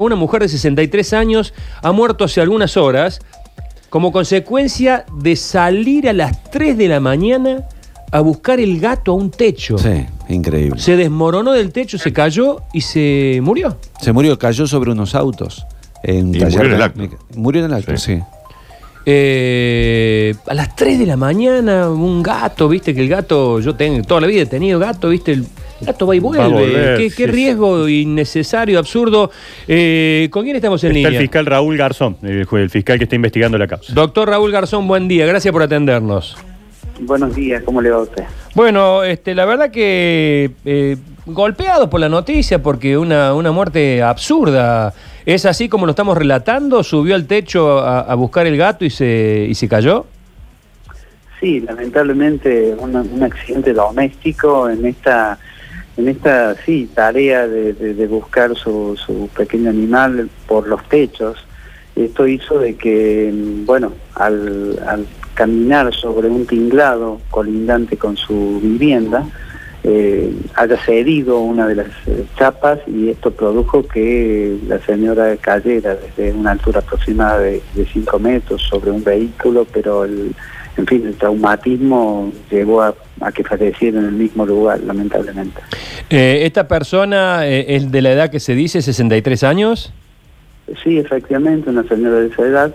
[0.00, 1.52] Una mujer de 63 años
[1.82, 3.18] ha muerto hace algunas horas
[3.90, 7.64] como consecuencia de salir a las 3 de la mañana
[8.12, 9.76] a buscar el gato a un techo.
[9.76, 10.80] Sí, increíble.
[10.80, 13.76] Se desmoronó del techo, se cayó y se murió.
[14.00, 15.66] Se murió, cayó sobre unos autos.
[16.04, 17.18] En Y taller murió en el acto.
[17.34, 18.18] Murió en el acto, Sí.
[18.18, 18.22] sí.
[19.04, 24.00] Eh, a las 3 de la mañana, un gato, viste que el gato, yo tengo
[24.04, 25.44] toda la vida he tenido gato, viste, el
[25.80, 26.38] gato va y vuelve.
[26.38, 29.30] Va a volver, qué qué sí, riesgo innecesario, absurdo.
[29.66, 31.18] Eh, ¿Con quién estamos en Está línea?
[31.20, 33.92] el fiscal Raúl Garzón, el, fiscal que está investigando la causa.
[33.92, 36.36] Doctor Raúl Garzón, buen día, gracias por atendernos.
[37.00, 38.24] Buenos días, ¿cómo le va a usted?
[38.54, 44.92] Bueno, este, la verdad que eh, golpeado por la noticia porque una, una muerte absurda.
[45.24, 46.82] ¿Es así como lo estamos relatando?
[46.82, 50.06] ¿Subió al techo a, a buscar el gato y se, y se cayó?
[51.40, 55.38] Sí, lamentablemente un accidente doméstico en esta,
[55.98, 61.36] en esta sí, tarea de, de- buscar su, su pequeño animal por los techos.
[61.96, 68.60] Esto hizo de que, mm, bueno, al, al caminar sobre un tinglado colindante con su
[68.62, 69.26] vivienda,
[69.84, 75.96] eh, haya cedido una de las eh, chapas y esto produjo que la señora cayera
[75.96, 77.60] desde una altura aproximada de
[77.92, 80.32] 5 metros sobre un vehículo, pero el,
[80.78, 85.60] en fin, el traumatismo llevó a, a que falleciera en el mismo lugar, lamentablemente.
[86.08, 89.92] Eh, ¿Esta persona eh, es de la edad que se dice, 63 años?
[90.82, 92.74] Sí, efectivamente, una señora de esa edad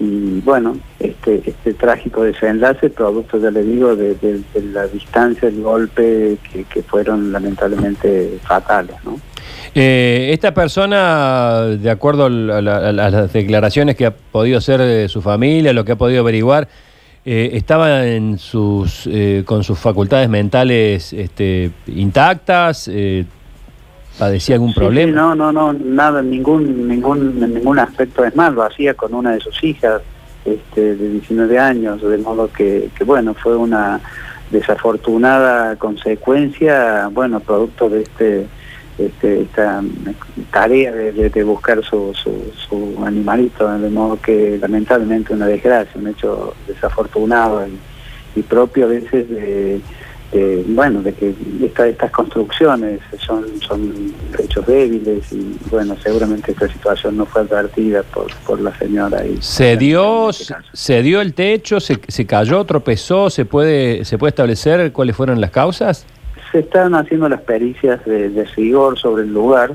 [0.00, 5.48] y bueno, este, este trágico desenlace, producto, ya le digo, de, de- de la distancia,
[5.48, 9.20] el golpe que, que fueron lamentablemente fatales, ¿no?
[9.76, 12.60] Eh, esta persona, de acuerdo a, la- a
[12.92, 16.20] la- a las declaraciones que ha podido hacer de su familia, lo que ha podido
[16.22, 16.68] averiguar,
[17.24, 23.24] eh, estaba en sus, eh, con sus facultades mentales este, intactas, eh,
[24.18, 25.10] padecía algún Sí, problema.
[25.10, 29.32] sí, no, no, no, nada, ningún, ningún, ningún aspecto es mal, lo hacía con una
[29.32, 30.02] de sus hijas
[30.44, 34.00] este, de 19 años, de modo que, que, bueno, fue una
[34.50, 38.46] desafortunada consecuencia, bueno, producto de este,
[38.98, 39.82] este esta
[40.52, 42.30] tarea de, de- de buscar su, su,
[42.68, 48.88] su animalito, de modo que lamentablemente una desgracia, un hecho desafortunado y, y propio a
[48.88, 49.80] veces de
[50.32, 51.32] de, bueno, de que
[51.62, 54.12] esta- estas construcciones son, son
[54.42, 59.24] hechos débiles y bueno, seguramente esta situación no fue advertida por, por la señora.
[59.24, 60.66] Y, ¿Se dio, este caso.
[60.72, 63.30] se dio el techo, se, se cayó, tropezó?
[63.30, 66.04] ¿Se puede, ¿Se puede establecer cuáles fueron las causas?
[66.54, 69.72] Se están haciendo las pericias de, de rigor sobre el lugar,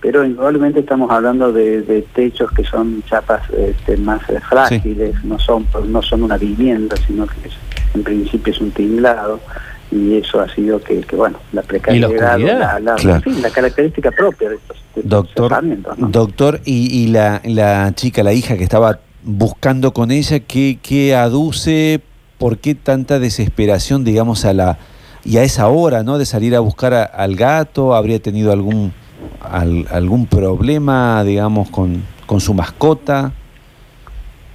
[0.00, 5.40] pero indudablemente estamos hablando de, de techos que son chapas este, más eh, frágiles, no
[5.40, 7.56] son no son una vivienda, sino que es-
[7.96, 9.40] en principio es un tinglado
[9.90, 12.58] y eso ha sido que, que, bueno, la precariedad, oscuridad?
[12.60, 13.22] la, la- Claro.
[13.24, 15.52] sí, la característica propia de estos, de Doctor,
[15.98, 21.16] doctor y, y la, la chica, la hija que estaba buscando con ella, ¿qué, qué
[21.16, 22.00] aduce?
[22.38, 24.78] ¿Por qué tanta desesperación, digamos, a la
[25.24, 26.18] y a esa hora, ¿no?
[26.18, 28.92] De salir a buscar al gato, habría tenido algún
[29.40, 33.32] al- algún problema, digamos, con, con su mascota.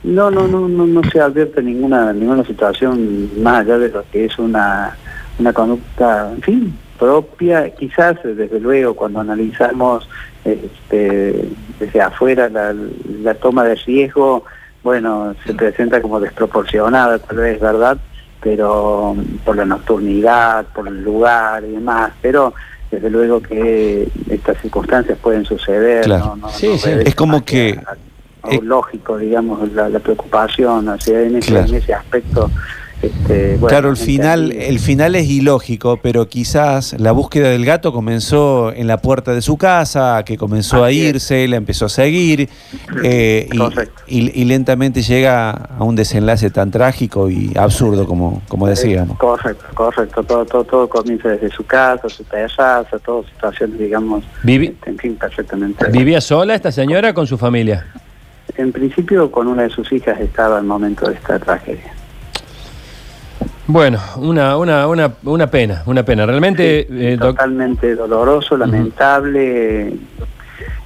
[0.03, 4.25] No, no, no, no, no se advierte ninguna ninguna situación más allá de lo que
[4.25, 4.95] es una,
[5.39, 7.69] una conducta, en fin, propia.
[7.71, 10.07] Quizás, desde luego, cuando analizamos
[10.43, 11.49] este,
[11.79, 12.73] desde afuera la,
[13.23, 14.43] la toma de riesgo,
[14.83, 17.97] bueno, se presenta como desproporcionada, tal vez, ¿verdad?
[18.41, 22.53] Pero por la nocturnidad, por el lugar y demás, pero
[22.91, 26.03] desde luego que estas circunstancias pueden suceder.
[26.05, 26.35] Claro.
[26.35, 26.35] ¿no?
[26.37, 26.89] No- Sí, no sí.
[27.05, 27.95] Es como que- a-
[28.61, 31.67] lógico, digamos, la, la preocupación, o sea, en ese, Claro.
[31.67, 32.51] en ese aspecto.
[33.01, 37.91] Este, bueno, claro, el final, el final es ilógico, pero quizás la búsqueda del gato
[37.93, 41.09] comenzó en la puerta de su casa, que comenzó a Así es.
[41.15, 42.49] irse, la empezó a seguir
[43.03, 44.01] eh, y, Correcto.
[44.07, 49.15] y- y lentamente llega a un desenlace tan trágico y absurdo como, como decíamos.
[49.15, 50.23] Eh, Correcto, correcto.
[50.23, 54.97] Todo, todo, todo comienza desde su casa, su terraza, todas situaciones, digamos, Vivi- este, en
[54.97, 55.89] fin, perfectamente.
[55.91, 57.85] ¿Vivía sola esta señora con su familia?
[58.57, 61.93] En principio, con una de sus hijas estaba al momento de esta tragedia.
[63.67, 66.25] Bueno, una, una, una, una pena, una pena.
[66.25, 69.93] Realmente, Sí, eh, totalmente doloroso, lamentable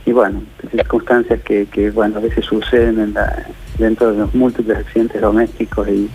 [0.05, 0.41] y bueno,
[0.71, 3.45] circunstancias que, que bueno a veces suceden en la-
[3.77, 6.09] dentro de los múltiples accidentes domésticos y,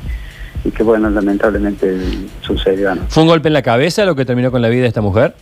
[0.64, 1.96] y que bueno lamentablemente
[2.40, 2.94] sucedió.
[2.94, 3.02] ¿no?
[3.08, 5.34] ¿fue un golpe en la cabeza lo que terminó con la vida de esta mujer?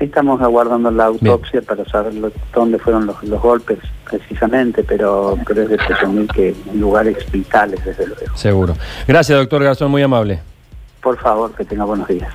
[0.00, 3.78] Estamos aguardando la autopsia para saber lo- dónde fueron los, los golpes
[4.08, 8.36] precisamente, pero, pero es de presumir que en lugares vitales desde luego.
[8.36, 8.74] Seguro.
[9.08, 10.40] Gracias, doctor Garzón, muy amable.
[11.02, 12.26] Por favor, que tenga buenos días.